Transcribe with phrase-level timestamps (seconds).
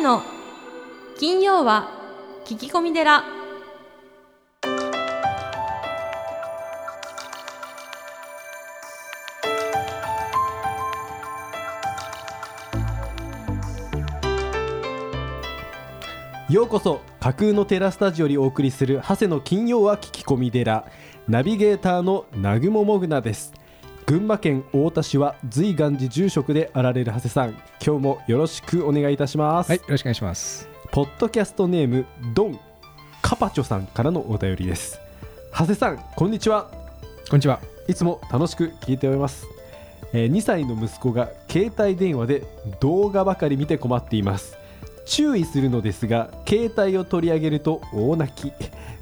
[0.00, 0.22] の
[1.18, 1.90] 金曜は
[2.46, 3.22] 聞き込み寺。
[16.48, 20.86] ようこそ架空のテラスタジオよりお送りする長谷の金曜は聞き込み寺。
[21.28, 23.52] ナビゲーターの南雲もぐなです。
[24.06, 27.50] 群馬県太田市は随願寺住職であられる長谷さん。
[27.84, 30.68] 今日もよろしくお願いいたします、はい、よろしくお願いします。
[30.90, 32.58] ポッドキャストネームドン
[33.22, 34.98] カパチョさんからのお便りです。
[35.52, 36.70] 長谷さんこんにちは。
[37.28, 37.60] こんにちは。
[37.90, 39.46] いつも楽しく聞いております、
[40.12, 42.42] えー2歳の息子が携帯電話で
[42.80, 44.56] 動画ばかり見て困っています
[45.10, 48.52] 注意するのですが携帯を取り上げると大泣き。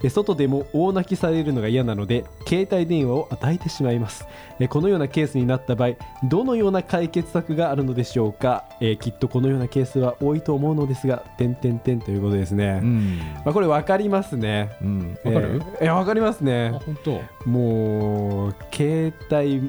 [0.01, 4.25] えー外でも大泣きされるのが嫌なので携帯電話を与えてしまいます。
[4.61, 5.91] えーこのようなケースになった場合
[6.23, 13.19] どのような解決策があるのでしょうか、えーきっとこのようなケースは多いと思うのですが点点点ということですね、ん。
[13.45, 14.70] まあ、これ分かりますね。
[14.81, 15.19] うん。
[15.25, 15.62] わかる？
[15.81, 16.70] えー分かりますね。
[16.75, 17.20] あ、本当？
[17.48, 19.69] もう携帯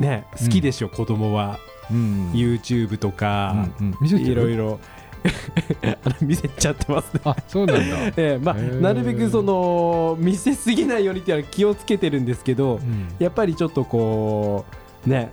[0.00, 1.58] ね好きでしょ、子供は。
[1.88, 2.32] うん。
[2.32, 3.68] YouTube とか、
[4.02, 4.80] いろいろ
[6.20, 7.20] 見せちゃってますね。
[7.24, 7.84] あ、そうなんだ。
[8.16, 13.08] ええまあ、なるべくその見せすぎないようにっていうのは気をつけてるんですけど、うん。
[13.18, 14.64] やっぱりちょっとこ
[15.06, 15.30] うね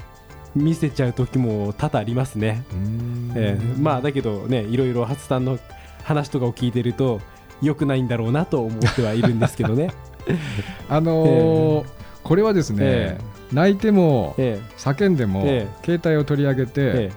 [0.56, 3.32] 見せちゃう時も多々ありますね、うん。
[3.36, 5.60] ええまあだけどねいろいろ初さんの
[6.04, 7.22] 話とかを聞いてると
[7.62, 9.92] 良くないんだろうなと思ってはいるんですけどね。
[10.90, 13.18] あのーこれはですねえ、
[13.54, 17.12] 泣いてもえ叫んでもえ携帯を取り上げて、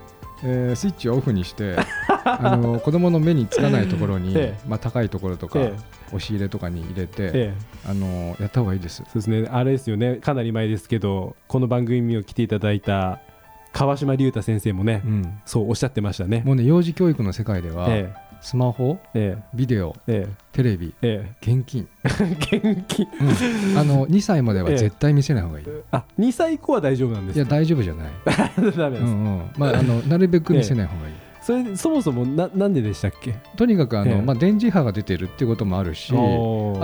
[0.45, 1.77] ええースイッチをオフにして、
[2.25, 5.73] あのー子供の目につかないところにええ、まあ高いところとかえ
[6.09, 7.53] 押し入れとかに入れえて、ええ
[7.87, 8.97] あのーやった方がいいです。
[8.97, 13.21] そうですね、あれですよね、かなり前ですけど、この番組を来ていただいた
[13.73, 15.41] 川島隆太先生もね、うん。
[15.45, 16.43] そうおっしゃってましたね。
[16.45, 21.87] もうね幼児教育の世界では、えスマホ、えビデオ、ええテレビ、ええ現金。
[22.05, 22.09] え
[22.61, 23.07] 元気
[23.77, 25.67] あの2歳まではええ絶対見せない方がいい。
[25.93, 28.11] あ2歳以降は大丈夫なんでいやすか大丈夫じゃない。
[28.77, 29.43] ダメです、うんうん。
[29.57, 31.15] まああのなるべく見せない方がいい。
[31.43, 33.35] それそもそもななんででしたっけ？
[33.57, 36.17] とにかくあの、ええまあ電磁波が出てるっていうこともあるし、あ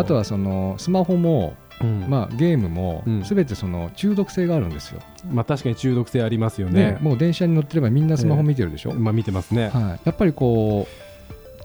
[0.04, 5.00] とはそのスマホも、うんまあゲームもうんすべてその中毒性があるんですよ。
[5.30, 6.98] まあ確かに中毒性ありますよねね。
[7.02, 8.94] もう電車に乗ってればみんなスマホ見てるでしょ？
[8.94, 9.68] まあ見てますね。
[9.68, 9.82] はい。
[10.04, 11.05] やっぱりこう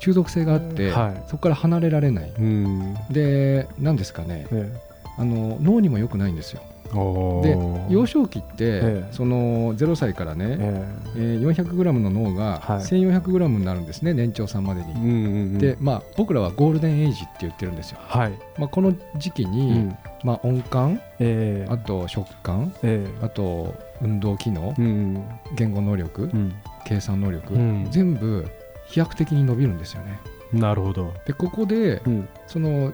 [0.01, 2.31] 中毒性があって、はいそこから離れられない。
[2.37, 2.95] うん。
[3.09, 4.47] で何ですかね。
[4.51, 4.71] え
[5.17, 6.61] あの脳にも良くないんですよ。
[6.91, 10.85] でー幼少期って、ええその0歳からね、え
[11.15, 14.87] えー 400g の脳がはい 1400g になるんですね、年長さんまでに。
[14.89, 15.09] えうんうんう
[15.55, 17.99] んで、まあ、僕らはゴールデンエイジって言ってるんですよ。
[18.01, 18.31] はい。
[18.57, 25.23] まあ、この時期うに、んまあ、音感、ええあと食感、えあと運動機能え、うん
[25.55, 28.45] 言語能力、うん計算能力、うん全部
[28.91, 30.19] 飛躍的に伸びるんですよね。
[30.53, 31.13] なるほど。
[31.25, 32.93] で、ここで、うんその、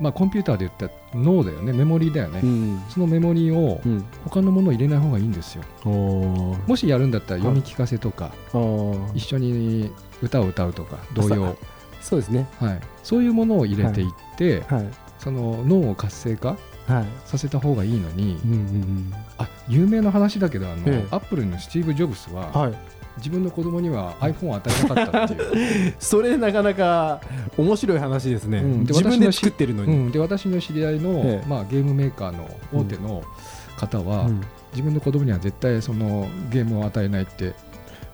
[0.00, 2.40] まあ、コンピューターで言った脳だよね、メモリーだよね。
[2.42, 5.64] うんそのメモリーをうん他のものを入れない方がいいんですよ。
[5.84, 8.32] おーもしやるんだったら読み聞かせとか、
[9.14, 9.90] 一緒に
[10.22, 11.56] 歌を歌うとか童謡、
[12.00, 12.46] そうですね。
[12.60, 16.56] はい、そういうものを入れていって、はいその脳を活性化
[16.86, 17.04] はい。
[17.26, 22.60] させた方がいいのに、うんうんあ有名な話だけどあの、ええアップルのスティーブ・ジョブズは、うん。
[22.60, 22.74] はい。
[23.18, 27.20] 自分の子供には iPhone を与えなかったっていう、 それなかなか
[27.56, 28.58] 面白い話ですね。
[28.58, 29.92] うんで自分で私のし作ってるのに。
[29.92, 33.22] うん、で私の知り合いの、ええまあ、ゲームメーカーの大手の
[33.76, 34.40] 方は、うん
[34.70, 37.54] 自分の子供には絶対そのゲームを与えないって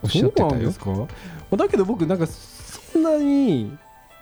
[0.01, 0.79] おっしゃってたよそうなんです。
[0.79, 1.57] か？
[1.57, 3.69] だけど僕なんかそんなにい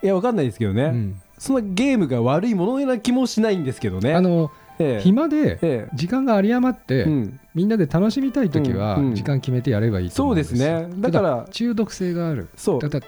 [0.02, 0.84] やわかんないですけどね。
[0.84, 4.14] うんそんなゲームが悪いもののような気もしないんですけどね。
[4.14, 4.50] あの
[4.80, 5.02] ええ。
[5.02, 7.40] 暇でえ時間が有り余って、えうん。
[7.54, 9.06] みんなで楽しみたいときはうん。
[9.08, 9.16] うん。
[9.16, 10.96] 時間決めてやればいいとそうで思うんですすよね。
[11.00, 12.50] だから中毒性がある。
[12.56, 12.80] そう。
[12.80, 13.02] だた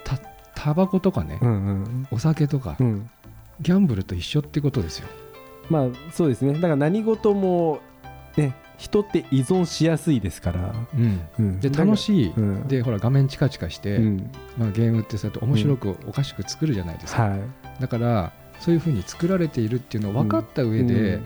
[0.55, 2.07] タバコとかね、うんうん。
[2.11, 3.09] お酒とか、うん。
[3.61, 5.07] ギャンブルと一緒ってことですよ。
[5.69, 6.53] まあそうですね。
[6.53, 7.79] だから何事も
[8.37, 10.73] ね人って依存しやすいですから。
[10.93, 11.59] うん、うん。
[11.59, 12.67] で楽しい、うん。
[12.67, 14.31] でほら画面チカチカして、うん。
[14.57, 17.41] まあ、ゲームってそうやって面白くおかしく作るじゃないですか、はい。
[17.79, 21.19] だからそういうふうに作られているっていうのを分かった上で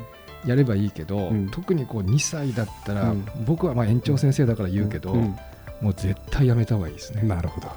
[0.45, 1.49] やればいいけど、うん。
[1.49, 3.25] 特にこう2歳だったら、うん。
[3.45, 5.37] 僕はまあ園長先生だから言うけど、ん。
[5.81, 7.23] もう絶対やめた方がいいですね。
[7.23, 7.67] なるほど。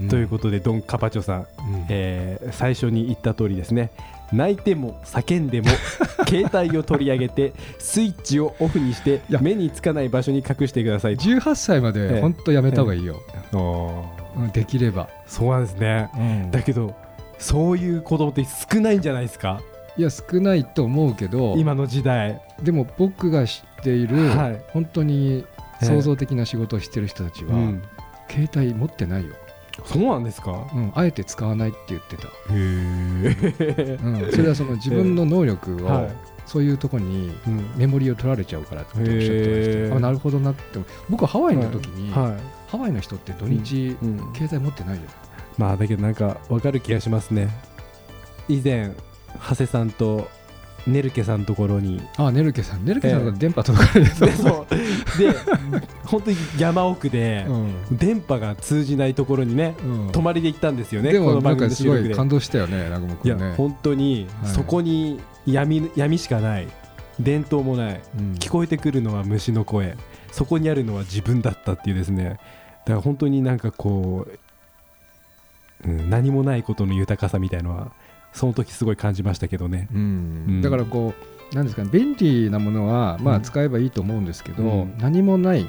[0.00, 0.08] うん。
[0.08, 1.46] ということでドン・カパチョさん、うん。
[1.88, 3.90] えー最初に言った通りですね。
[4.32, 5.66] 泣いても叫んでも
[6.28, 12.08] 携帯を取り上げてスイッチをオフにして目につかない場所に隠してください18歳まええ。
[12.14, 13.16] で本当やめた方がいいよ、
[13.52, 14.40] おー。
[14.42, 16.08] うんできれば、そうなんですね。
[16.16, 16.50] うん。
[16.52, 16.94] だけど
[17.38, 19.60] そういう子供って少ないんじゃないですか？
[20.00, 22.40] いや少ないと思うけど今の時代。
[22.62, 24.62] でも僕が知っている、はい。
[24.72, 25.44] 本当に
[25.82, 27.82] 創造的な仕事をしてる人たちは、うん。
[28.30, 29.34] 携帯持ってないよ。
[29.84, 30.66] そうなんですか？
[30.74, 36.10] うん、あえて使わないって言ってた、へえ、うん、それはその自分の能力をはい。
[36.46, 37.70] そういうとこにうん。
[37.76, 39.96] メモリーを取られちゃうからっておっしゃってました。
[39.96, 40.78] あなるほどなって。
[41.10, 42.34] 僕はハワイの時に、は
[42.68, 44.16] ハワイの人って土日、い、うん。
[44.34, 45.02] 携帯持ってないよ
[45.58, 47.50] まあだけどなんかわかる気がしますね。
[48.48, 48.92] 以前
[49.38, 50.28] 長谷さんと
[50.86, 52.00] ネルケさんのところに。
[52.16, 52.84] あネルケさん。
[52.84, 53.26] ネルケさんええ。
[53.26, 54.74] が電波届かないやつでそう。
[55.18, 55.34] で
[56.04, 57.98] 本当に山奥でうん。
[57.98, 60.12] 電波が通じないところにねうん。
[60.12, 61.12] 泊まりで行ったんですよね。
[61.12, 64.52] でもこの番組なんかすごい感動したよね南雲いや君ね本当にはい。
[64.52, 66.68] そこに闇闇しかない。
[67.18, 68.00] 電灯もない。
[68.18, 68.32] うん。
[68.34, 69.96] 聞こえてくるのは虫の声。
[70.32, 72.24] そこにあるのは自分だったっていうですね。
[72.24, 72.40] だか
[72.94, 74.26] ら本当になんかこ
[75.84, 77.92] う、うん、何もないことの豊かさみたいのは
[78.32, 79.88] その時すごい感じましたけどね。
[79.92, 80.00] うん。
[80.00, 80.02] う
[80.52, 80.62] ん。
[80.62, 81.14] だからこ
[81.52, 83.36] うなんですかね便利なものはまうん。
[83.38, 84.98] あ使えばいいと思うんですけど、うん。
[84.98, 85.68] 何もないうん。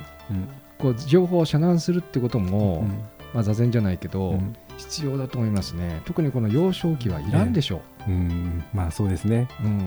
[0.77, 2.87] こう情報を遮断するってことも、うん。
[3.33, 4.55] まあ、座禅じゃないけど、うん。
[4.77, 6.01] 必要だと思いますね。
[6.05, 8.11] 特にこの幼少期はいらんでしょう。
[8.11, 8.63] ん。
[8.73, 9.47] まあそうですね。
[9.63, 9.81] う、うん、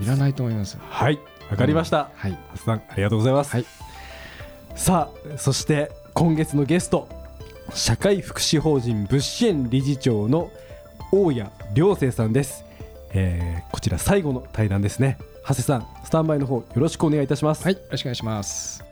[0.00, 0.78] いらないと思います。
[0.80, 1.18] はい。
[1.50, 2.32] わかりました、はい。
[2.32, 3.66] ハスさんありがとうございます、はい。
[4.74, 7.08] さあそして今月のゲスト
[7.74, 10.50] 社会福祉法人物支援理事長の
[11.14, 12.64] 大谷良生さんです、
[13.12, 15.18] えーこちら最後の対談ですね。
[15.42, 17.64] 長谷さんスタンバイの方よろしくお願いいたします。
[17.64, 18.82] はいよろしくお願いします。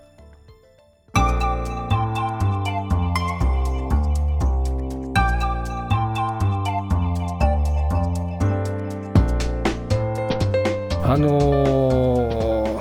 [11.04, 12.80] あの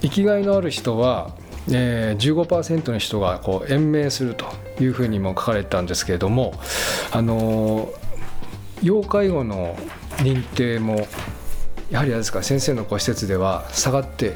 [0.00, 1.32] 生きがいのある人は、
[1.70, 4.46] えー、15%の人がこう延命すると
[4.80, 6.54] いうふうにも書かれたんですけれども、
[7.10, 8.01] あのー
[8.82, 9.76] 要介護の
[10.18, 11.06] 認定も
[11.90, 14.34] やはりあれですか先生のご施設では下がって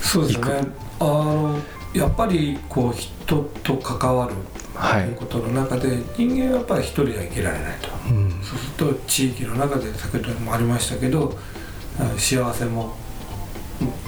[0.00, 0.66] そうですね。
[0.98, 1.58] あの
[1.94, 4.34] やっぱりこう人と関わる
[4.74, 7.88] はということの中で人間はやっぱり一人では生きられないと。
[8.08, 8.30] うん。
[8.42, 11.36] そうすると地域の中で先ほどもありましたけど
[11.98, 12.94] あ幸せも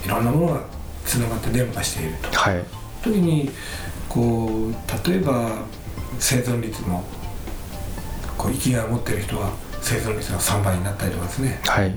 [0.04, 0.64] いろんなものが
[1.04, 2.38] つながって伝播していると。
[2.38, 2.64] はい。
[3.02, 3.50] 時に
[4.08, 5.64] こう例えば
[6.18, 7.04] 生存率も
[8.42, 11.60] こう生きがいを持っている人は生存率が3倍になったりとかですね。
[11.64, 11.92] はい、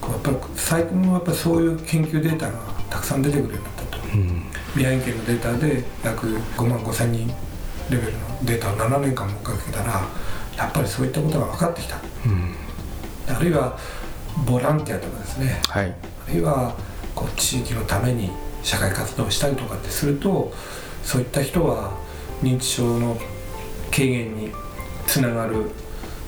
[0.00, 2.58] こうやっぱり最近もやっぱりそういう研究データが
[2.88, 3.98] たくさん出てくるようになったと。
[4.14, 4.42] うん
[4.76, 7.26] 宮城県のデータで約5万5千人
[7.90, 10.06] レベルのデータを7年間もかけたら
[10.56, 11.96] やっぱりそういったことが分かってきた。
[12.26, 12.54] うん、
[13.34, 13.76] あるいは
[14.46, 15.60] ボランティアとかですね。
[15.66, 15.86] はい。
[15.86, 16.76] あるいは
[17.14, 18.30] こう地域のために
[18.62, 20.52] 社会活動をしたりとかってすると
[21.02, 21.92] そういった人は
[22.42, 23.16] 認知症の
[23.90, 24.52] 軽減に
[25.06, 25.70] つながる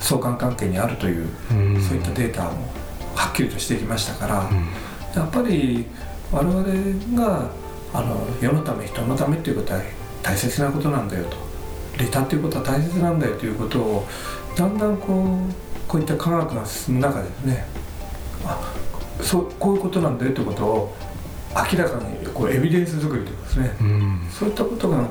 [0.01, 1.81] 相関関係にあるという、うん。
[1.81, 2.51] そういったデータも
[3.15, 4.57] はっきりとしてきましたから、うん。
[5.15, 5.87] やっぱり
[6.33, 6.65] 我々
[7.15, 7.51] が
[7.93, 9.81] あの世のため人のためっていうことは
[10.23, 11.37] 大切なことなんだよと。
[11.99, 14.07] 利他っていうことは大切なんだよということを
[14.57, 17.67] だんだんこうこういった科学が進む中でですね
[18.45, 18.73] あ
[19.21, 20.97] そうこういうことなんだよということを
[21.51, 23.77] 明らかにこうエビデンス作りというかですね。
[23.81, 24.29] うん。
[24.31, 25.09] そういったことが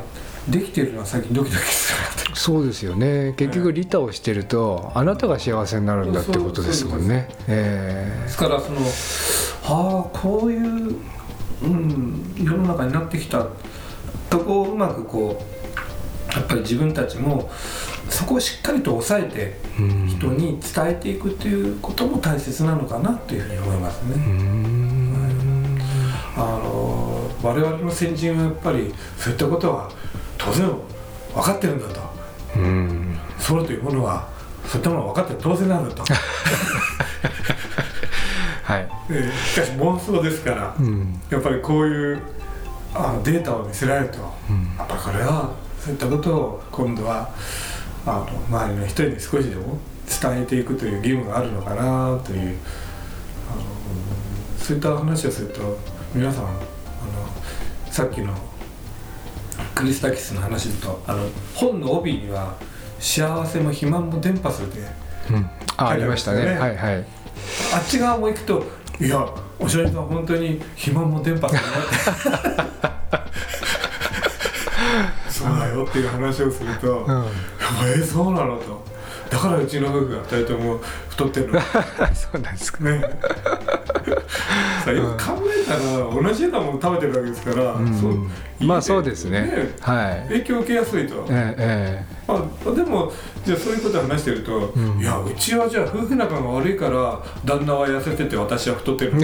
[0.50, 1.94] できているのは最近ドキドキす
[2.30, 3.34] るそうですよね。
[3.38, 7.28] 結局利他をしてるとあなたが幸せになるんだってことですもんね。
[7.48, 8.80] えですからその
[9.66, 10.96] ああこういう、
[11.64, 13.48] うん、世の中になってきた。
[14.30, 15.42] とこをうまくこ
[16.32, 17.50] うやっぱり自分たちも
[18.10, 24.16] そこをしっかりと抑えて人に伝えていくということも大切なのかなというふうに思いますうね。
[24.16, 25.80] ん。
[26.36, 29.92] あの我々の先人はやっぱりそういったことは
[30.40, 30.68] 当然
[31.36, 32.02] 分かってるんだと。
[32.56, 33.20] うん。
[33.38, 34.28] ソロというものは
[34.66, 36.02] そういったものは分かって当然なんだと、
[38.64, 38.90] はい。
[39.12, 41.20] えーしかし妄想ですからうん。
[41.30, 42.22] やっぱりこういう
[42.96, 44.18] あのデータを見せられると
[44.50, 44.76] うん。
[44.78, 47.30] やっぱこれはそういったことを今度は
[48.06, 49.78] あの周りの人に少しでも
[50.22, 52.58] 伝えていくという義務があるのかなという
[53.52, 53.62] あの
[54.58, 55.78] そういった話をすると
[56.14, 56.54] 皆さんあの
[57.92, 58.34] さっきの
[59.80, 62.56] クリスタキスの話だとあの本の帯には
[63.00, 64.82] 「幸せも肥満も伝播する」で
[65.32, 65.34] う。
[65.38, 65.50] ん。
[65.78, 66.40] あありましたね。
[66.40, 67.06] 書いてあはいはい。
[67.74, 68.66] あっち側も行くと
[69.00, 69.26] 「いや
[69.58, 73.22] おしゃれさん本当に肥満も伝播するな」っ
[75.26, 77.26] てそうだよっていう話をすると「うん。
[77.88, 78.86] えー、そうなの?」と
[79.32, 81.62] 「だからうちの夫婦が2人とも太ってるの」
[82.14, 82.84] そうなんですか。
[82.84, 83.02] ね
[84.94, 85.80] よく考えたら
[86.22, 87.76] 同じようなもの食べてるわけですから、
[88.60, 89.72] まあそうですね。
[89.82, 90.28] はい。
[90.30, 93.12] 影響を受けやすいと、ええまあ、でも
[93.46, 95.00] じゃあそういうことを話してると、うん。
[95.00, 99.14] いやうちはじゃあ夫婦仲が悪いから旦那は痩せてて私は太ってる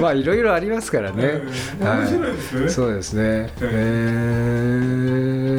[0.00, 1.42] まあいろいろありますからね。
[1.80, 1.86] うん。
[1.86, 3.50] 面白いですよね、そうですね。
[3.60, 5.49] ええ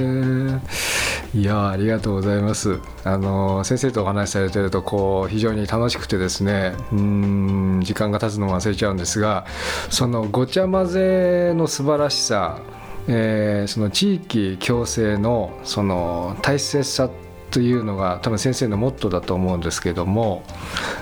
[1.33, 2.79] いやありがとうございます。
[3.05, 9.45] あの先生とお話しされてるとこう非常に楽しくてですねうん時間が経つのも忘れちゃうんですが
[9.89, 12.59] そのごちゃ混ぜの素晴らしさ、
[13.07, 17.09] えー、その地域共生のその大切さ
[17.49, 20.43] というのが多分先生のモットーだと思うんですけども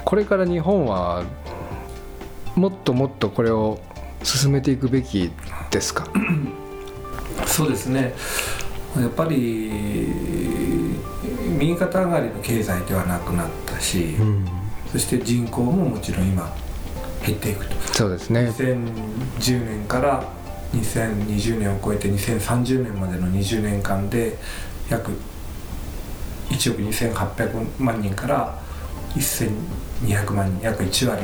[0.05, 1.23] これから日本は
[2.55, 3.79] もっともっとこれを
[4.21, 5.31] 進めていくべき
[5.71, 6.07] ですか？
[7.47, 8.13] そうですね。
[8.97, 9.71] やっぱり
[11.57, 14.45] 右肩上がりの経済ではなくなったし、うん、
[14.91, 16.55] そして人口ももちろん今
[17.25, 17.75] 減っていくと。
[17.93, 18.49] そうですね。
[18.49, 20.23] 2010年から
[20.73, 24.37] 2020年を超えて2030年までの20年間で
[24.89, 25.11] 約
[26.49, 28.59] 1億2800万人から
[29.15, 31.23] 1200万人約1割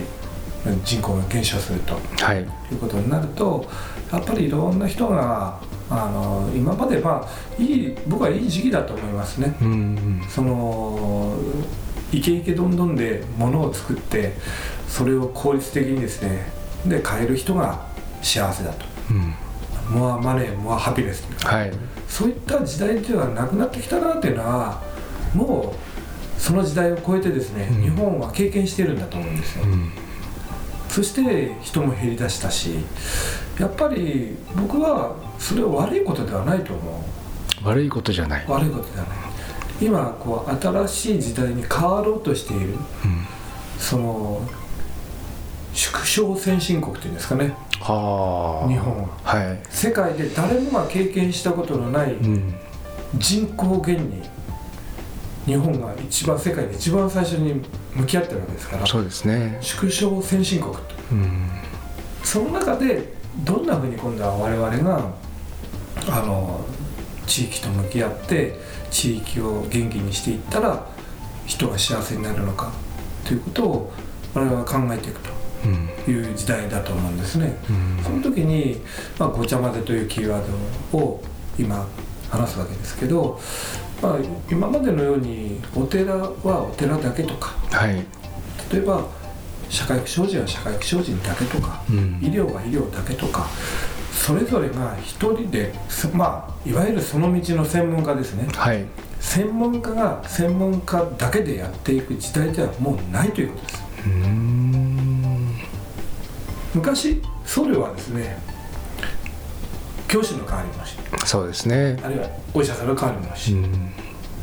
[0.83, 3.65] 人口が減少すると、はい、いうことになると
[4.11, 9.55] やっぱりいろんな人があの今までまあいい僕はいい時期だと思いますね。
[9.61, 11.37] うんうん、その
[12.11, 14.33] イケイケどんどんでものを作って
[14.87, 16.47] それを効率的にですね
[16.85, 17.85] で買える人が
[18.21, 21.71] 幸せだと、うん、モアマネーモアハピネスとか、はい、
[22.07, 24.81] そういった時代ではなくなってきたなっていうのは
[25.33, 29.65] もうその時代を超えてですね、うん、日本は経験してるんだと思うんですよ。
[29.65, 29.91] うん
[30.95, 32.75] そして人も減りだしたし
[33.59, 37.03] やっぱり僕はそれは悪いことではないと思
[37.63, 37.67] う。
[37.67, 38.45] 悪いことじゃない。
[38.47, 39.07] 悪いことじゃない。
[39.81, 42.77] 今こう新しい時代に変わろうとしている、うん、
[43.77, 44.41] その
[45.73, 47.53] 縮小先進国っていうんですかね。
[47.81, 52.15] は日本は、はい、世界で誰もが経験したことのない
[53.15, 54.21] 人口減に
[55.45, 57.61] 日本が一番世界で一番最初に
[57.93, 59.57] 向き合ってるわけですからそうですね。
[59.61, 61.49] 縮小先進国と、うん、
[62.23, 65.11] その中でどんなふうに今度は我々が
[66.09, 66.65] あの
[67.27, 68.59] 地域と向き合って
[68.89, 70.87] 地域を元気にしていったら
[71.45, 72.71] 人が幸せになるのか
[73.25, 73.93] ということを
[74.33, 75.35] 我々は考えていくと。
[76.07, 77.57] いう時代だと思うんですね。
[77.67, 78.81] うん、その時に、
[79.17, 80.43] まあ、ごちゃ混ぜというキーワー
[80.91, 81.23] ドを
[81.57, 81.87] 今
[82.29, 83.39] 話すわけですけど
[84.05, 84.17] まあ、
[84.51, 87.95] 今までのようにお寺はお寺だけとか、はい、
[88.71, 89.07] 例えば
[89.67, 93.47] 社会福祉法人は社会福祉法人だけとか、うん、医療は医療だけとか
[94.11, 95.73] それぞれが一人で、
[96.13, 98.85] まあ、いわゆるその道の専門家ですね、はい、
[99.19, 103.85] 専門家が専門家だけでやっていく時代ではもうないということです。
[106.75, 108.37] 昔僧侶はですね
[110.07, 111.97] 教師の代わりもしそうですね。
[112.03, 113.91] あるいはお医者さんの代わりもし、うん、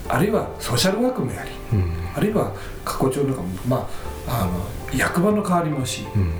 [0.08, 2.52] あるいはソーシャルワークもやり、うん、あるいは
[2.84, 3.88] 過去帳とかも、ま
[4.26, 6.32] あ、あの役場の代わりもし、うん、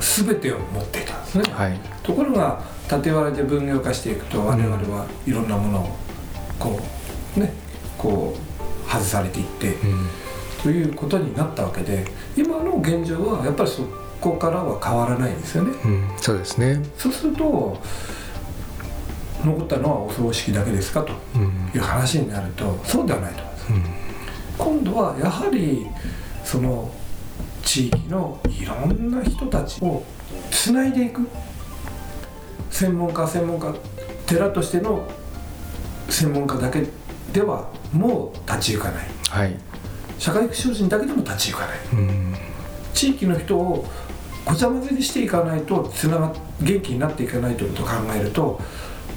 [0.00, 5.96] 全てを持っていたんですね、はい、ところが縦割りで分業化していくと我々はいろんなものを
[6.58, 6.80] こ
[7.36, 7.52] うね
[7.98, 9.74] こう外されていって、
[10.62, 12.04] ということになったわけで
[12.36, 13.82] 今の現状はやっぱりそ
[14.32, 15.72] こからは変わらないですよね、
[16.18, 16.82] そうですね。
[16.96, 17.76] そうすると
[19.44, 21.12] 残ったのはお葬式だけですかと
[21.74, 23.84] いう話になると、そうではないと思います、うん、
[24.58, 25.86] 今度はやはり
[26.44, 26.90] その
[27.62, 30.02] 地域のいろんな人たちを
[30.50, 31.28] つないでいく。
[32.68, 33.74] 専門家専門家
[34.26, 35.08] 寺としての
[36.10, 36.84] 専門家だけ
[37.32, 39.56] ではもう立ち行かない、はい、
[40.18, 42.34] 社会福祉法人だけでも立ち行かない、うん、
[42.92, 43.86] 地域の人を
[44.46, 48.60] ごちゃ混ぜにしていかないとつなが元気になっていかないということを考えると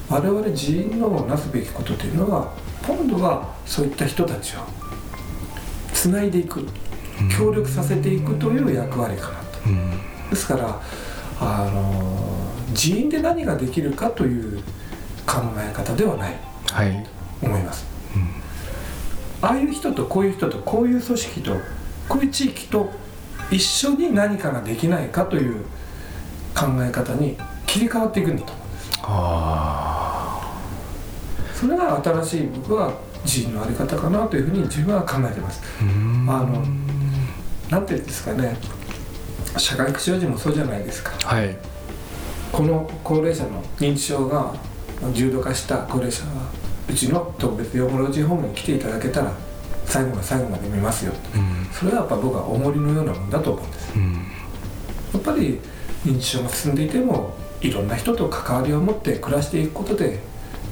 [0.10, 2.52] 我々人員のなすべきことというのは
[2.86, 4.60] 今度はそういった人たちを
[5.94, 6.66] つないでいく
[7.38, 10.82] 協力させていくという役割かなと、ですから
[11.40, 14.64] あの人員で何ができるかという
[15.28, 16.36] 考え方ではない、
[16.72, 17.04] はい、
[17.40, 21.58] と思います、うん、ああいう人とこういう人とこういう組織と
[22.08, 22.90] こういう地域と
[23.52, 25.64] 一緒に何かができないかという
[26.56, 28.54] 考え方に切り替わっていくんだと。
[28.54, 28.80] 思うんで
[31.54, 32.94] すそれが新しい僕は
[33.26, 35.62] 人の在り方かなというふうに自分は考えてます。
[35.82, 36.64] あの
[37.70, 38.56] なんていうんですかね。
[39.58, 41.58] 社会福祉法人もそうじゃないですか、はい、
[42.52, 44.54] この高齢者の認知症が
[45.14, 46.52] 重度化した高齢者は
[46.90, 49.34] うちの特別養護老人ホームに来ていただけたら
[49.90, 54.20] 最後の最後まで見ますよ、うん、それはやっぱ僕は重りのようなもんだと思うんです、うん、や
[55.18, 55.60] っぱり
[56.06, 60.20] 認知症が進んでいてもいろんな人と関わりを持って暮らしていくことで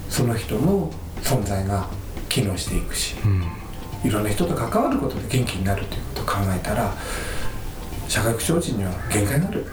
[0.10, 1.90] その人の存在が
[2.30, 6.94] 機能していくし、うん、いろんな人と関わることで元気になるということを考えたら
[8.08, 9.66] 社会福祉法人には限界がある、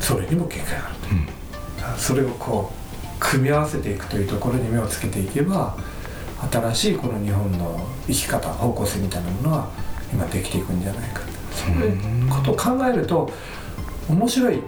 [0.00, 0.96] それにも限界がある
[1.96, 2.78] と、それをこう
[3.18, 5.76] 組み合わせていくというところに目をつけていけば
[6.50, 9.68] 新しいこの日本の生き方方向性みたいなものは
[10.12, 13.30] 今できていくんじゃないかそういうことを考えると
[14.08, 14.62] 面白い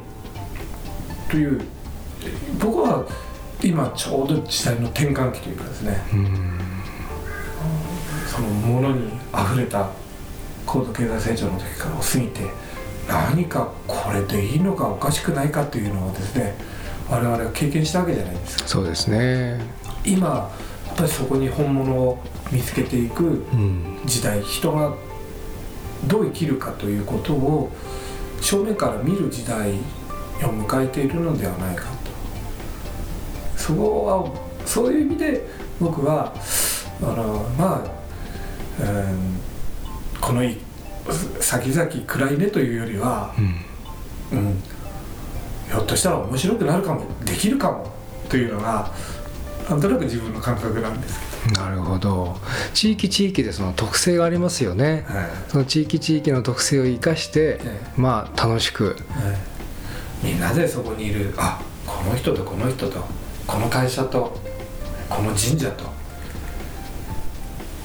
[1.31, 1.61] という
[2.59, 3.07] 僕は
[3.63, 6.03] 今ちょうど時代の転換期というかですね。
[8.27, 9.91] そのものにあふれた
[10.65, 12.41] 高度経済成長の時からを過ぎて
[13.09, 16.55] 何かこれでいいのかおかしくないかというのをですね
[17.09, 18.69] 我々は経験したわけじゃないですか。
[18.69, 19.61] そうですね。
[20.05, 20.51] 今や
[20.93, 22.19] っぱりそこに本物を
[22.51, 24.01] 見つけていくうん。
[24.05, 24.95] 時代人が
[26.07, 27.71] どう生きるかということを
[28.41, 29.75] 正面から見る時代を
[30.45, 31.91] 迎えているのではないかと。
[33.57, 35.47] そこはそういう意味で
[35.79, 36.35] 僕は
[37.03, 37.85] あのま
[38.79, 39.41] あ、うん
[40.21, 40.59] このい
[41.41, 43.41] 先々暗いねというよりは、う
[44.35, 44.39] ん。
[44.39, 44.63] うん、
[45.69, 47.87] ひょっとしたら面白くなるかもできるかも
[48.29, 48.93] というのが
[49.69, 52.37] なんとなく自分の感覚なんですなるほど。
[52.75, 55.05] 地域地域でその特性がありますよね。
[55.07, 55.29] けど、はい。
[55.49, 58.85] その地域地域の特性を生かして、えまあ楽しく。
[58.85, 58.97] はい。
[60.23, 63.05] みんなでそこにいるあこの人とこの人と
[63.47, 64.39] この会社と
[65.09, 65.85] この神社と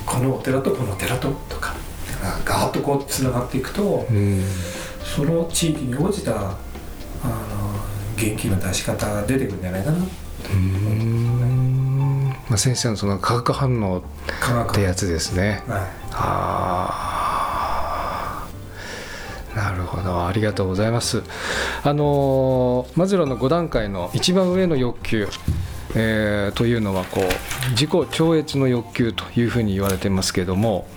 [0.05, 1.73] このお寺とこの寺ととか
[2.21, 4.43] がガーッとこうつながっていくとうん
[5.03, 6.55] その地域に応じたあの
[8.17, 11.54] 元気の出し方が出てくるんじゃないかなうんま
[12.51, 14.03] あ先生のその化学反応っ
[14.73, 15.63] てやつですね。
[15.67, 15.81] はい。
[16.11, 17.25] あ
[19.53, 20.27] あなるほど。
[20.27, 21.23] ありがとうございます。
[21.83, 25.27] あのーマズローの5段階の一番上の欲求
[25.95, 30.87] えーというのはこう自己超越の欲求というふうに言われてますけども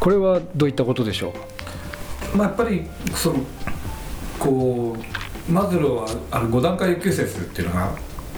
[0.00, 1.32] これはどういったことでしょ
[2.34, 2.36] う？
[2.36, 3.40] まあ、やっぱりその
[4.38, 4.96] こ
[5.48, 7.92] うマズローはあの5段階欲求説っていうのが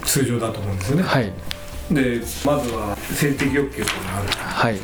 [0.04, 1.32] 通常だと思うんですよね、はい
[1.90, 4.76] でまずは性的欲求というのがあるはい。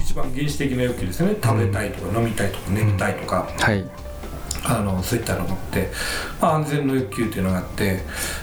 [0.00, 1.36] 一番原始的な欲求ですよね。
[1.42, 3.84] 食べたいとか飲みたいとか寝たいとか、はい。
[4.64, 5.88] あのそういったのがあって、
[6.40, 8.00] まあ、安全の欲求というのがあって。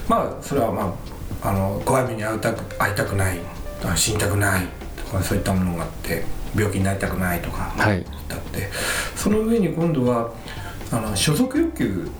[0.08, 0.94] まあそれはま
[1.42, 3.38] ああの怖い目に遭いたく会いたくない。
[3.84, 4.66] あ死にたくない。
[4.96, 6.24] とかそういったものがあって。
[6.52, 7.72] 病気になりたくないとか。
[7.76, 8.04] はい。
[8.28, 8.68] だって。
[9.14, 10.32] その上に今度は
[10.90, 12.10] あの所属欲求。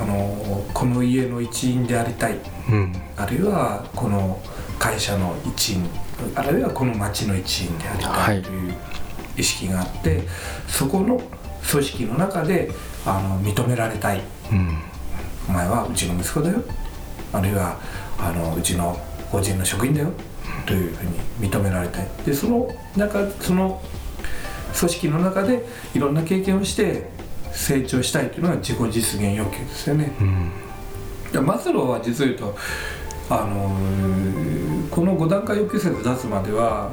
[0.00, 2.38] あのこの家の一員でありたい。
[2.68, 2.92] うん。
[3.16, 4.38] あるいはこの
[4.78, 5.88] 会社の一員
[6.34, 8.74] あるいはこの町の一員でありたいという
[9.36, 10.22] 意識があって、
[10.66, 11.20] そこの
[11.70, 12.70] 組織の中で
[13.06, 14.22] あの認められたい。
[14.50, 14.78] うん。
[15.48, 16.62] お前はうちの息子だよ。
[17.32, 17.78] あるいは
[18.18, 18.98] あのうちの
[19.30, 20.10] 法人の職員だよ。
[20.66, 22.08] というふうに認められたい。
[22.26, 23.80] でその中その
[24.78, 25.64] 組織の中で
[25.94, 27.08] いろんな経験をして
[27.52, 30.12] 成長したいというのが自己実現欲求ですよね。
[30.20, 30.50] うん。
[31.32, 32.56] でマズローは実を言うと
[33.30, 36.90] あのーこの5段階欲求説出すまでは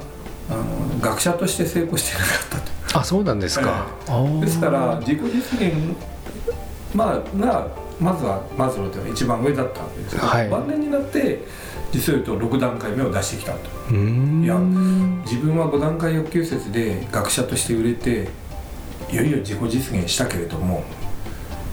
[0.50, 3.00] あの学者として成功していなかったと。
[3.00, 3.88] あそうなんですか、
[4.42, 5.74] ですから自己実現、
[6.94, 7.68] まあ、が
[8.00, 10.50] まずはマズローというのは一番上だったわけですが、はい。
[10.50, 11.40] 晩年になって
[11.92, 13.58] 実を言うと6段階目を出してきたと。
[13.90, 14.44] うーん。
[14.44, 14.56] いや
[15.26, 18.28] 自分は5段階欲求説で学者として売れて
[19.12, 20.84] いよいよ自己実現したけれども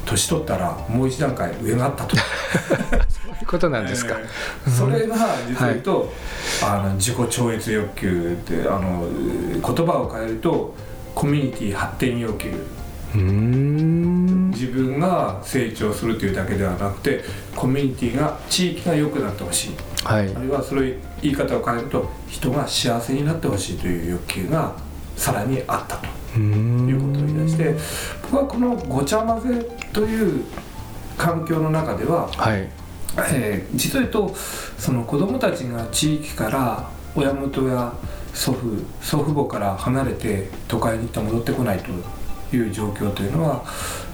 [0.06, 2.16] 年取ったらもう一段階上があったと。
[3.46, 5.16] ことなんですか、えーそれが
[5.48, 6.12] 実を言うと、
[6.64, 9.06] あの自己超越欲求ってあの
[9.52, 10.74] 言葉を変えると
[11.14, 12.52] コミュニティ発展欲求。
[13.14, 17.22] 自分が成長するというだけではなくて
[17.54, 19.70] コミュニティが地域が良くなってほしい。
[20.04, 20.34] はい。
[20.34, 24.72] あるいはそれ言い方を変えると人が幸せになってほしいという欲求が
[25.16, 26.06] さらにあったと。
[26.38, 27.74] いうことを言い出して
[28.22, 30.44] 僕はこのごちゃ混ぜという
[31.18, 32.70] 環境の中でははい
[33.16, 34.34] えー実を言うと
[34.78, 37.92] その子どもたちが地域から親元や
[38.34, 38.60] 祖父
[39.02, 41.90] 祖父母から離れて都会に行って戻ってこないと
[42.56, 43.64] いう状況というのは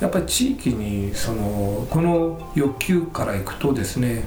[0.01, 4.25] やっぱり地域にそのこの欲求からいくとですね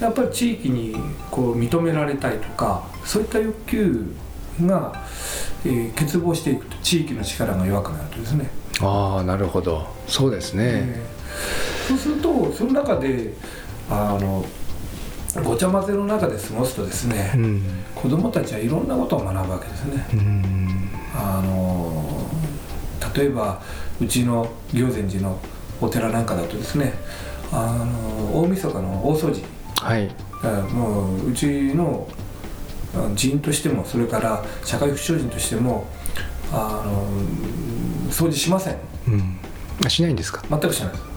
[0.00, 0.94] やっぱり地域に
[1.30, 4.14] こう認められたいとかそういった欲求
[4.62, 5.04] が、
[5.64, 8.48] えー欠乏していくと地域の力が弱くなるとですね。
[8.80, 9.86] ああなるほど。
[10.06, 11.16] そうですね、えー
[11.86, 13.32] そうするとその中で
[13.88, 14.44] あの
[15.44, 17.62] ごちゃ混ぜの中で過ごすとですね、うん。
[17.94, 20.06] 子供たちはいろんなことを学ぶわけですね。
[20.14, 20.90] うん。
[21.14, 22.26] あの
[23.14, 23.60] 例えば
[24.00, 25.38] うちの行善寺の
[25.80, 26.94] お寺なんかだとですね
[27.52, 29.42] あの大晦日の大掃除。
[29.82, 30.10] はい。
[30.42, 32.08] あもううちの
[32.94, 35.86] あ寺院としてもそれから社会福祉人としても
[36.50, 37.06] あの
[38.10, 38.76] 掃除しません。
[39.08, 39.38] うん。
[39.84, 40.42] あしないんですか？
[40.48, 41.02] 全くしないです。
[41.04, 41.08] で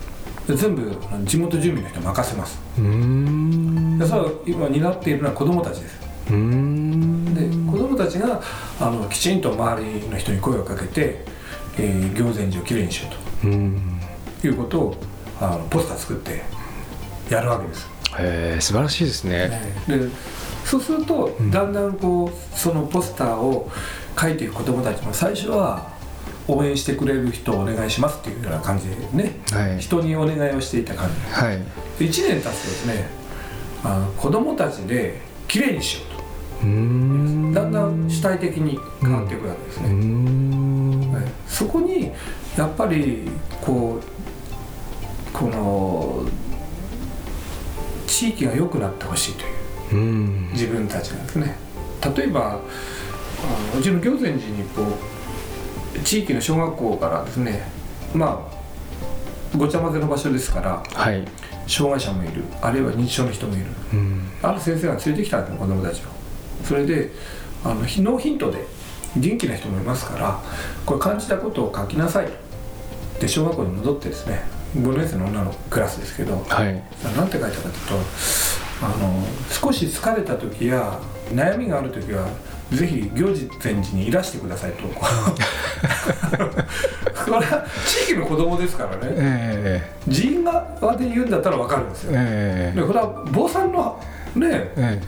[0.55, 2.59] 全部地元住民の人に任せます。
[2.75, 5.99] でそれは今担っているのは子どもたちです。
[6.29, 7.33] うーん。
[7.33, 8.41] で子どもたちが
[8.79, 11.25] あのきちんと周りの人に声をかけて、
[11.77, 13.09] えー、行善寺をきれいにしよ
[13.43, 13.99] ううん。
[14.41, 14.95] ということを
[15.41, 16.41] あのポスター作って
[17.29, 19.49] やるわけです、へえ素晴らしいですね。
[19.87, 20.09] で
[20.65, 21.51] そうするとん。
[21.51, 23.69] だんだんこうそのポスターを
[24.19, 25.98] 書いていく子どもたちも最初は
[26.51, 29.35] 応援してくれる人をお願いしますっていうような感じでね。
[29.51, 29.77] はい。
[29.79, 31.59] 人にお願いをしていた感はい。
[31.99, 33.05] じで1年経つとですね
[33.83, 36.01] あの子どもたちできれいにしよ
[36.63, 37.53] ううーん。
[37.53, 41.11] とだんだん主体的に変わっていくわけですね、ん。
[41.13, 41.23] はい。
[41.47, 42.11] そこに
[42.57, 43.29] やっぱり
[43.61, 46.25] こうこの
[48.07, 50.49] 地域が良くなってほしいといううん。
[50.53, 51.55] 自分たちがですね。
[52.15, 54.85] 例えばあのうちの行善寺にこう
[56.03, 57.63] 地域の小学校からですね
[58.13, 58.47] ま
[59.53, 61.25] あごちゃ混ぜの場所ですからはい。
[61.67, 63.65] 障害者もいるあるいは認知症の人もいる。
[63.93, 64.31] うん。
[64.41, 67.11] ある先生が連れてきたんです子供たちをそれで
[67.63, 68.65] あのノーヒントで
[69.17, 70.39] 元気な人もいますから
[70.85, 72.31] これ感じたことを書きなさいと。
[73.21, 74.41] で小学校に戻ってですね
[74.75, 76.83] 5年生の女のクラスですけどはい。
[77.15, 77.95] なんて書いたかというと
[78.81, 80.99] あの少し疲れた時や
[81.33, 82.27] 悩みがある時は
[82.71, 84.83] ぜひ行事禅寺にいらしてくださいと。
[87.25, 88.97] これは地域の子供ですからね。
[89.17, 92.13] え寺院側で言うんだったら分かるんですえよ。
[92.15, 93.99] ええでこれは坊さんの
[94.35, 95.01] ねええ。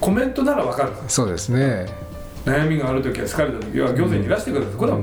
[0.00, 1.86] コメントなら分かるそうですね。
[2.46, 4.74] 悩みがある時や疲れた時は行善にいらしてください。
[4.74, 4.98] これは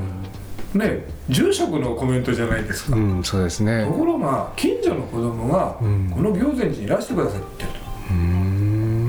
[0.74, 3.86] ね住職のコメントじゃないですか、うんそうですね。
[3.86, 6.10] ところが近所の子供がうん。
[6.10, 7.84] この行善寺にいらしてくださいって言ってる。
[7.84, 8.51] とうーん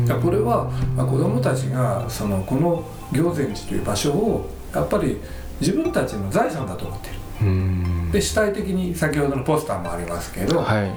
[0.07, 5.19] だこれはまあ子どもたちがそのこの行善寺という場所をやっぱり
[5.61, 7.19] 自分たちの財産だと思っている。
[7.43, 8.11] うん。
[8.11, 10.91] で主体的に先ほどのポスターもありますけど、はい。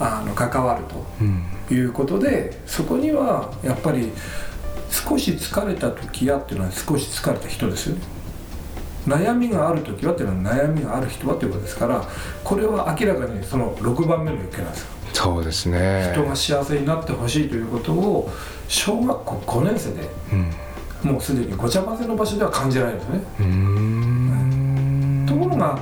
[0.00, 0.84] あの関わる
[1.20, 1.44] うん。
[1.68, 4.10] ということでそこにはやっぱり
[4.90, 8.02] 少し疲れた時やっていうのは少し疲れた人ですよね。
[9.06, 12.02] 悩みがある時はっていうのは悩みがある人はということですから
[12.42, 14.88] これは明らかにその6番目の欲求なんですよ
[15.24, 16.10] そうですね。
[16.12, 18.30] 人が幸せになってほしいということを
[18.68, 20.36] 小学校5年生でう
[21.06, 21.12] ん。
[21.12, 23.24] もうすでにごちゃ混ぜの場所では感じられるんですね。
[23.40, 25.26] うーん。
[25.26, 25.78] ところが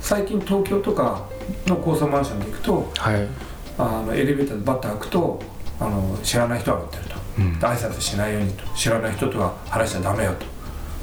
[0.00, 1.26] 最近東京とか
[1.66, 3.28] の高層マンションに行くとはい。
[3.76, 5.42] あのエレベーターでバッと開くと
[5.78, 7.58] あの知らない人が乗ってると、うん。
[7.58, 8.64] で挨拶しないようにと。
[8.74, 10.46] 知らない人とは話しちゃダメよと。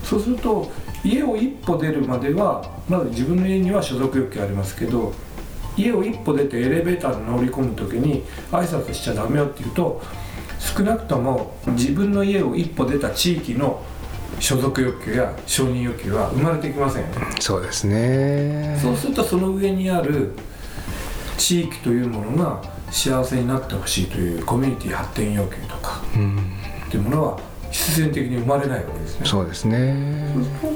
[0.03, 0.71] そうすると
[1.03, 5.13] 家を一歩出るまではまず自分の家には所属欲求ありますけど
[5.77, 10.01] 家を一歩出てエレベーターに乗り込む時に挨拶しちゃダメよっていうと
[10.59, 13.83] 少なくとも自分の家を一歩出た地域の
[14.39, 17.27] 所属欲求や承認欲求は生まれてきませんよね。
[17.39, 18.77] そうですね。
[18.81, 20.31] そうするとその上にある
[21.37, 22.61] 地域というものが
[22.91, 26.37] 幸せになってほしいというコミュニティ発展要求とかうん
[26.87, 27.39] っていうものは
[27.71, 29.25] 必然的に生まれないわけですね。
[29.25, 30.31] そうですね。
[30.33, 30.67] そうすると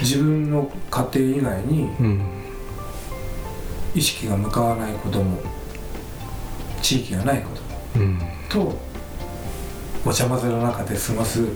[0.00, 2.41] 自分の家庭以外にうん
[3.94, 5.38] 意識が向かわない子供
[6.80, 7.48] 地域がない子
[7.96, 8.18] 供うん。
[8.48, 8.78] と
[10.04, 11.46] ごちゃ混ぜの中で過ごす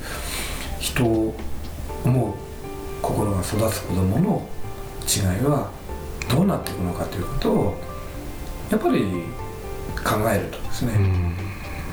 [0.79, 1.35] 人を
[2.05, 2.35] 思う
[3.03, 4.49] 心が育つ子供の
[5.07, 5.71] 違いは
[6.31, 7.75] どうなっていくのかということを
[8.71, 9.01] やっぱり
[10.05, 11.37] 考えるとですね、うん。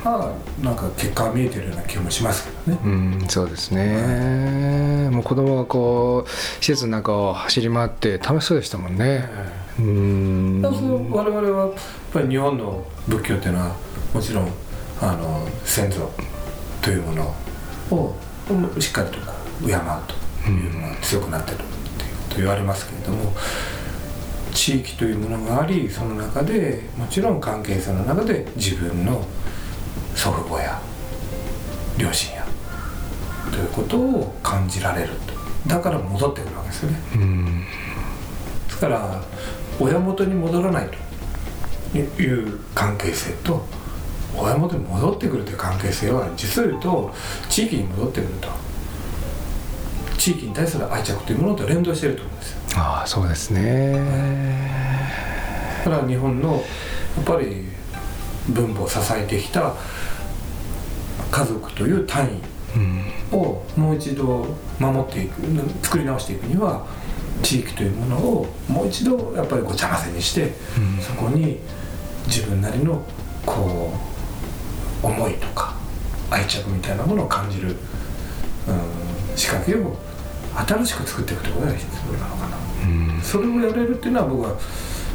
[0.04, 2.80] まあなんか結果が見えてるような気もしますけどね。
[2.84, 9.28] うん、そうですね、もう子供がこう施設の中を走り回って楽しそうでしたもんね
[9.78, 10.62] うん。
[10.62, 11.74] 我々はやっ
[12.12, 13.76] ぱり日本の仏教っていうのは
[14.12, 14.48] もちろん
[15.00, 16.10] あの先祖
[16.80, 17.34] というもの
[17.90, 18.14] を
[18.78, 19.32] しっかりとこ
[19.62, 19.78] う敬う
[20.44, 23.32] というのが強くなってるっていうこと言われますけれども
[24.52, 29.24] 地域というものがありその中でもちろん関係性の中で自分の
[30.14, 30.80] 祖父母や
[31.98, 32.46] 両親や
[33.50, 35.34] ということを感じられると。
[35.68, 36.98] だから戻ってくるわけですよね。
[37.14, 37.64] うん。
[37.64, 39.22] ですから
[39.80, 41.04] 親元に戻らないと。
[41.98, 43.64] いう関係性と
[44.36, 47.14] 親元に戻ってくるという関係性は実を言うと
[47.48, 48.48] 地域に戻ってくると。
[50.18, 52.50] 地域に対する愛着というものと連動していると思うんです。
[52.52, 53.92] よああそうですね。
[55.84, 56.58] だから日本のや
[57.20, 57.68] っぱり
[58.48, 59.74] 文化を支えてきた
[61.30, 62.40] 家族という単位
[62.76, 63.38] うん。
[63.38, 64.46] をもう一度
[64.80, 65.42] 守っていく
[65.82, 66.84] 作り直していくには
[67.42, 71.02] 地域というものをもう一度やっぱりごちゃ混ぜにして、うん。
[71.02, 71.58] そこに
[72.26, 73.02] 自分なりの
[73.44, 73.92] こ
[75.02, 75.74] う思いとか
[76.30, 77.76] 愛着みたいなものを感じる、うん、
[79.36, 79.96] 仕掛けを
[80.66, 82.56] 新しく作っていくということが必要なのかな。
[82.84, 83.20] うん。
[83.22, 84.48] それをやれるっていうのは僕は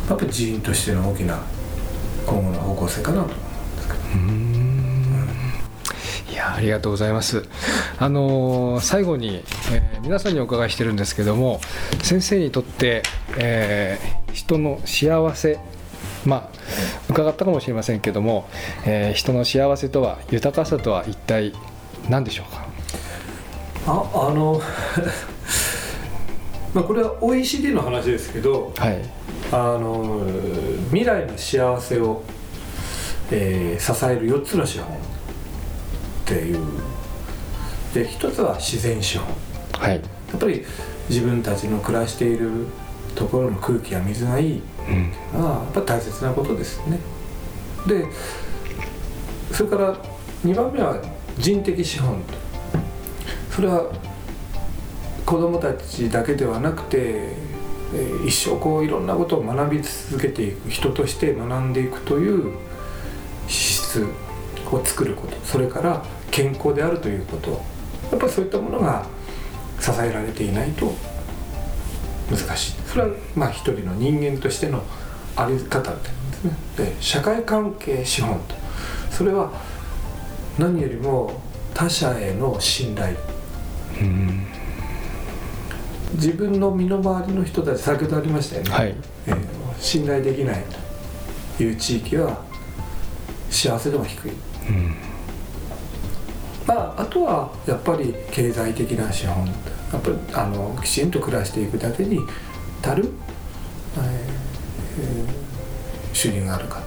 [0.09, 1.39] やっぱり人員としての大きな
[2.25, 3.99] 今後の方向性かなと思うんですけど。
[4.13, 4.48] うん
[6.39, 7.43] やありがとうございます。
[7.99, 11.59] あのー最後に、えー皆さんにお伺いしてるんですけども
[12.01, 13.03] 先生にとって、
[13.37, 15.59] えー人の幸せ
[16.25, 16.59] まあ
[17.09, 18.47] 伺ったかもしれませんけども、
[18.85, 21.53] えー人の幸せとは豊かさとは一体
[22.09, 22.65] 何でしょうか？
[23.87, 24.61] ああの
[26.73, 28.97] まあこれは OECD の話ですけどはい。
[29.51, 30.21] あの
[30.89, 32.21] 未来の幸せを、
[33.31, 34.95] えー支える4つの資本
[36.29, 36.59] っていう。
[37.93, 39.27] で一つは自然資本。
[39.73, 40.01] はい、や
[40.35, 40.63] っぱり
[41.09, 42.67] 自分たちの暮らしている
[43.15, 44.61] ところの空気や水がいい。
[44.87, 45.39] うん。
[45.39, 46.99] のはやっぱり大切なことですね。
[47.87, 48.05] で
[49.51, 49.95] それから
[50.45, 51.01] 2番目は
[51.37, 52.21] 人的資本。
[52.21, 52.33] と
[53.55, 53.91] それは
[55.25, 62.53] 子どもたちだけではなくて、えー一生こういろんなことを学び続けていく人として学んでいくという
[63.47, 64.05] 資質
[64.71, 65.35] を作ること。
[65.43, 67.51] それから健康であるということ。
[68.11, 69.05] やっぱりそういったものが
[69.79, 70.93] 支えられていないと
[72.29, 72.73] 難しい。
[72.87, 74.83] それはまあ一人の人間としての
[75.35, 76.57] あり方みたいなんですね。
[76.77, 78.55] で社会関係資本と。
[79.11, 79.51] それは
[80.57, 81.41] 何よりも
[81.73, 83.15] 他者への信頼。
[84.01, 84.47] うん。
[86.13, 88.95] 自分の身の回りの人たち先ほどありましたよね、はい。
[89.27, 90.63] えー信頼できない
[91.57, 92.43] という地域は
[93.49, 94.31] 幸せ度が低い。
[94.31, 94.95] うん
[96.69, 99.53] まあ、あとはやっぱり経済的な資本や
[99.97, 102.19] っぱりあのきちんと暮らしていくだけに
[102.83, 103.09] 足る、
[103.97, 104.03] えー
[105.01, 105.39] えー
[106.11, 106.81] 収入があるか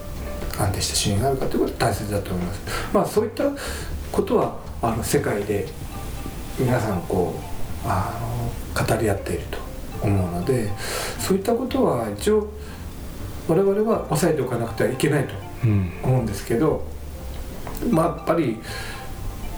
[0.59, 2.61] 安定した収入があるかということが大切だと思います。
[2.92, 3.45] まあ、そういった
[4.11, 5.66] ことはあの世界で
[6.59, 7.35] 皆さんこ
[7.85, 8.21] うあ
[8.77, 9.59] の語り合っていると
[10.03, 10.71] 思うので
[11.18, 12.49] そういったことは一応
[13.49, 16.85] 我々は抑えておかなくてはいけないとうん思うんですけど、
[17.90, 18.59] まあ、やっぱり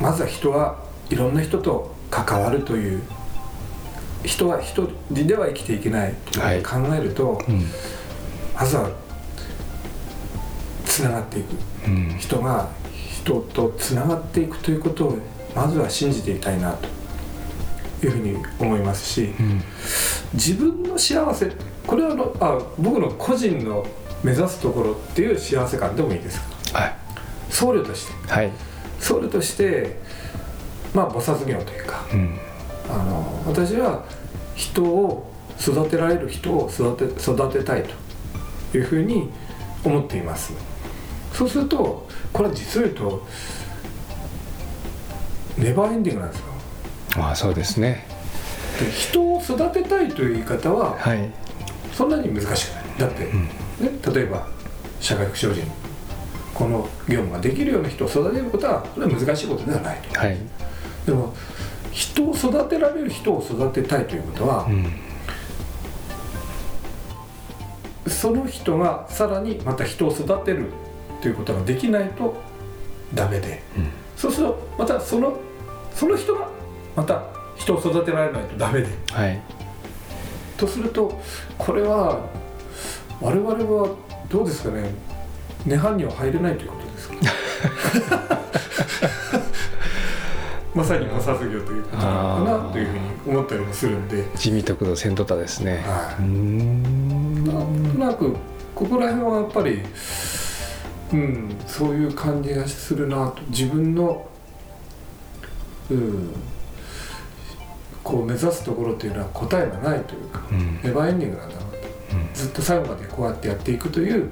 [0.00, 0.76] まずは人は
[1.11, 3.02] いろんな人と関わるという
[4.24, 6.46] 人は一人では生きていけないと考
[6.94, 7.66] えると、うん。
[8.54, 8.90] まずは
[10.87, 11.57] つながっていく。
[11.87, 12.16] うん。
[12.18, 12.68] 人が
[13.11, 15.18] 人とつながっていくということを
[15.54, 16.72] まずは信じていたいな
[18.00, 19.62] というふうに思いますしうん。
[20.33, 21.52] 自分の幸せ
[21.87, 23.87] これはあのあ僕の個人の
[24.22, 26.40] 目指すところっていう幸せ感でもいいです
[26.72, 26.78] か？
[26.80, 26.96] はい。
[27.50, 28.33] 僧侶として。
[28.33, 28.50] はい
[29.04, 29.96] 僧侶として
[30.94, 32.38] まあ菩薩業というかうん。
[32.88, 34.04] あの私は
[34.54, 37.84] 人を育てられる人を育て育てたい
[38.72, 39.30] というふうに
[39.84, 40.54] 思っています。
[41.34, 43.26] そうするとこれは実を言うと
[45.58, 46.46] ネバーエンディングなんですよ。
[47.16, 48.06] まあそうですね。
[48.80, 51.30] で人を育てたいという言い方ははい。
[51.92, 52.84] そんなに難しくない。
[53.00, 53.44] だって、ん。
[53.44, 53.50] ね、
[54.14, 54.48] 例えば
[55.00, 55.84] 社会福祉法人
[56.54, 60.20] この業務ができるような人を育てることはそれは難しいことではないと。
[60.20, 60.36] はい。
[61.04, 61.34] でも
[61.90, 64.92] 人を育てられる人を育てたいということはう、ん。
[68.10, 70.70] その人がさらにまた人を育てる
[71.20, 72.34] ということができないと
[73.14, 73.88] ダメで、うん。
[74.16, 75.36] そうするとまたその
[75.94, 76.48] その人が
[76.96, 77.22] また
[77.56, 78.88] 人を育てられないとダメで。
[79.10, 79.40] はい。
[80.56, 81.20] とすると
[81.58, 82.20] これは
[83.20, 83.88] 我々は
[84.28, 84.88] どうですかね？
[85.66, 88.40] 涅槃には入れないということですか？
[90.74, 93.00] まさに菩薩業ということなのかなというふうに
[93.37, 95.85] 思ったりもするんで、地味得度先途多ですね。
[95.87, 97.44] はうーん。
[97.44, 98.35] なんとなく
[98.74, 99.83] ここら辺はやっぱり
[101.12, 103.40] うんそういう感じがするなと。
[103.50, 104.27] 自分の
[105.90, 106.31] うん
[108.03, 110.81] こう目指すところっていうのは答えがないというかうん。
[110.83, 111.64] ネバーエンディングなんだろう
[112.35, 114.29] とずっと最後までこうやってやっていくという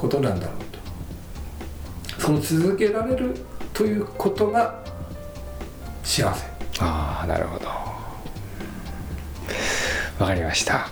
[0.00, 0.56] ことなんだろう
[2.16, 2.22] と。
[2.24, 3.34] その続けられる
[3.74, 4.82] ということが
[6.02, 6.46] 幸せ。
[6.80, 7.66] ああなるほど。
[10.18, 10.86] わかりました。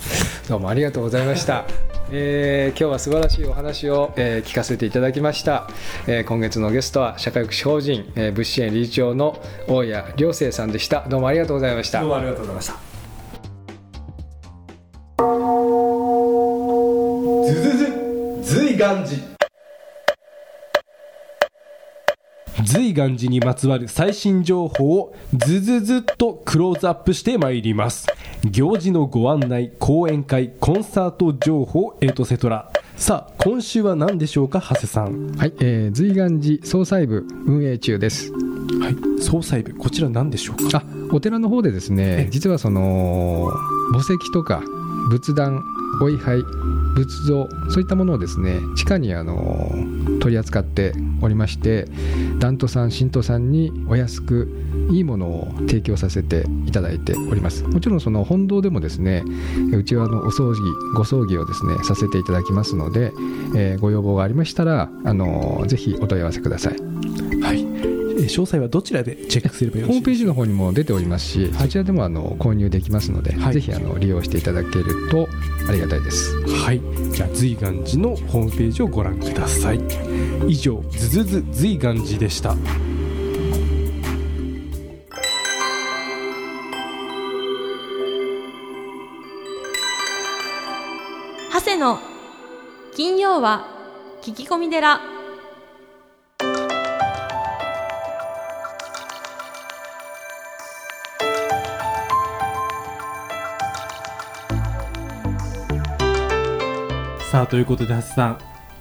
[0.49, 1.65] どうもありがとうございました。
[2.11, 5.69] えー今日は素晴らしいお話を、えー聞かせていただきました、
[6.07, 11.05] えー今月のゲストは社会福祉法人、えー物支援理事長の大谷良生さんでした。
[11.09, 12.01] どうもありがとうございました。
[12.01, 12.88] どうもありがとうございました
[18.89, 19.19] 願寺
[22.65, 28.09] 随願寺にまつわる最新情報をずずずっとクローズアップしてまいります。
[28.51, 32.71] 行事のご案内講演会コンサート情報エトセトラ。
[32.97, 35.33] さあ今週は何でしょうか長谷さん。
[35.37, 38.33] はい、えー、随願寺総裁部運営中です。
[38.33, 38.39] は
[38.91, 40.79] い総裁部こちら何でしょうか？
[40.79, 43.51] あお寺の方でですね実はその
[43.93, 44.63] 墓石とか
[45.11, 45.63] 仏壇
[46.03, 46.43] お位牌
[46.99, 49.71] 仏像そういったものをですね地下にあの
[50.21, 51.87] 取り扱っておりまして
[52.39, 54.49] 檀徒さん神徒さんにお安く
[54.91, 57.63] いいものを提供させていただいております。
[57.65, 59.23] もちろんその本堂でもですね
[59.73, 60.61] うちはあのお葬儀
[60.97, 63.13] ご葬儀をですねさせていただきますので、
[63.55, 66.77] えーご要望がありましたらあのぜひお問い合わせください。
[67.43, 67.88] はい、
[68.29, 71.53] 詳細はどちらでチェックすればよろしいですホームページの方にも出ておりますし、はい。
[71.63, 73.55] そちらでもあの購入できますので、はい。
[73.55, 75.29] ぜひあの利用していただけると
[75.69, 76.41] ありがたいです。
[76.43, 76.81] かはい。
[77.13, 79.81] じゃあ随願寺のホームページをご覧ください。
[80.47, 82.55] 以上ズズズ随願寺でした。
[91.53, 91.99] 長谷の
[92.95, 93.67] 金曜は
[94.23, 95.18] 聞き込み寺
[107.39, 108.39] さあということで橋さん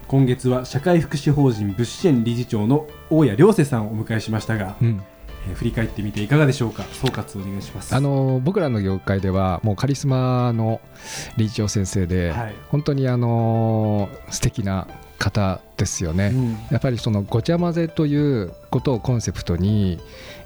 [0.07, 5.03] 今月は社会福祉法人物支援理事長の大谷良瀬さんをお迎えしましたが、うん。
[5.47, 6.83] えー振り返ってみていかがでしょうか？
[6.85, 7.95] 総括お願いします。
[7.95, 10.81] あの僕らの業界ではもうカリスマの
[11.37, 12.55] 理事長先生で、はい。
[12.69, 14.87] 本当にあの素敵な
[15.19, 16.51] 方ですよね、うん。
[16.71, 19.99] やっぱりそのごちゃ混ぜということをコンセプトに、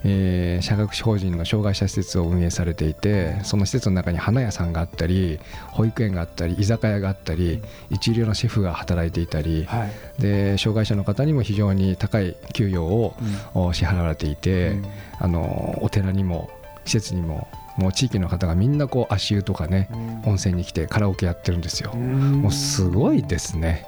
[0.04, 5.38] えー社会福祉法人の障害者施設を運営されていてその施設の中に花屋さんがあったり
[5.70, 9.92] 保育園があったり居酒屋があったり一流のシェフが働いていたりはい。
[10.20, 13.14] で障害者の方にも非常に高い給与を
[13.54, 14.86] お支払われていて、うん。
[15.18, 16.50] あのお寺にも
[16.84, 19.88] 施設にももう地域の方がみんなこう足湯とかね
[20.24, 21.94] 温泉に来てカラオケやってるんですよ。
[21.94, 23.86] もうすごいですね。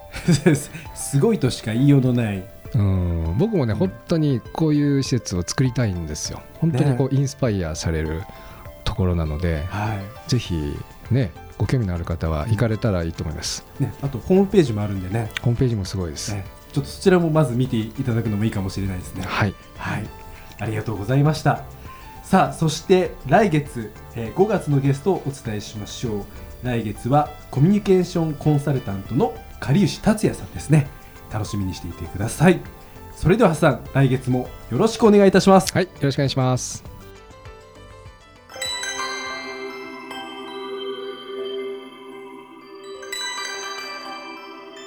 [0.95, 6.43] すごいとしか言いようのないうん僕もね本当にこういう施設を作りたいんですよ。
[6.59, 8.23] 本当にこうインスパイアされる
[8.85, 10.77] ところなので、はいぜひ
[11.11, 13.65] ねご興味のある方は行かれたらいいと思います。
[13.79, 16.35] ね、あとホームページもあるんでねホームページもすごいです。
[16.35, 19.55] ねちょっとそちらもまず見ていただくのもいいかもしれないですねはい。
[19.77, 20.05] はい、
[20.59, 21.63] ありがとうございました。
[22.25, 26.25] さあ、そして来月、えー5月のゲストをお伝えしましょう。
[26.65, 30.89] 来月はコミュニケーションコンサルタントの狩吉達也さんですね。
[31.35, 32.61] 楽しみにしていてください。
[33.17, 35.73] それではハッサン、来月もよろしくお願いいたします。
[35.75, 36.85] はい、よろしくお願いします。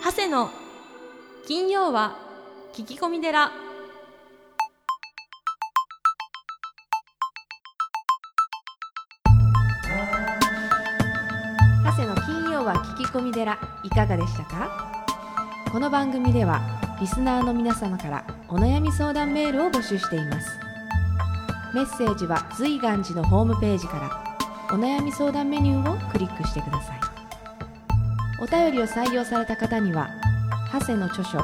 [0.06, 0.50] 長谷の
[1.46, 2.16] 金曜は
[2.74, 3.52] 聞き込み寺
[11.84, 14.97] 長谷の金曜は聞き込み寺いかがでしたか？
[15.72, 16.62] この番組では
[17.02, 20.50] リスナーの皆様からお悩み相談メールを募集しています。
[21.76, 24.38] メッセージは随願寺のホームページから
[24.76, 27.00] お悩み相談メニューをクリックしてください。
[28.42, 30.10] お便りを採用された方には
[30.72, 31.44] 長谷の著書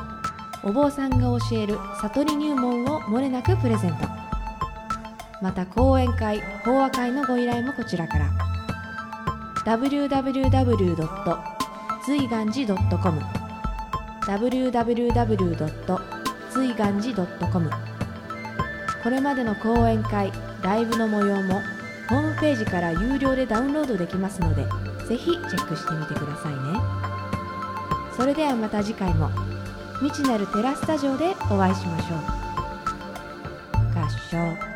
[0.64, 1.18] お坊さんが
[1.50, 4.08] 教える悟り入門をもれなくプレゼント。
[5.42, 8.32] また講演会法話会のご依頼もこちらから。
[9.66, 11.04] www.
[12.06, 13.43] 随願寺 .com
[14.28, 16.00] www.
[16.52, 17.70] 随願寺 .com
[19.04, 20.32] これまでの講演会
[20.62, 21.62] ライブの模様も
[22.10, 24.64] ホームページから有料でダウンロードできますので
[25.08, 26.60] ぜひチェックしてみてくださいね。
[28.16, 29.30] それではまた次回も
[30.00, 32.20] 未知なるテラスタジオでお会いしましょう。
[34.00, 34.73] 合唱。